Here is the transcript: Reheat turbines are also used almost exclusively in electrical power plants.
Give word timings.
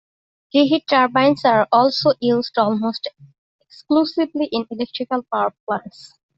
Reheat 0.51 0.87
turbines 0.87 1.45
are 1.45 1.67
also 1.71 2.13
used 2.19 2.57
almost 2.57 3.07
exclusively 3.61 4.45
in 4.51 4.65
electrical 4.71 5.21
power 5.31 5.53
plants. 5.69 6.13